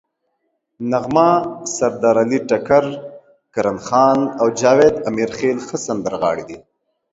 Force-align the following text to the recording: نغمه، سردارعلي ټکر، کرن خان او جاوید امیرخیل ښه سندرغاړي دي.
نغمه، 0.91 1.29
سردارعلي 1.75 2.39
ټکر، 2.49 2.85
کرن 3.53 3.77
خان 3.87 4.19
او 4.39 4.47
جاوید 4.59 4.95
امیرخیل 5.09 5.57
ښه 5.67 5.77
سندرغاړي 5.85 6.43
دي. 6.49 6.57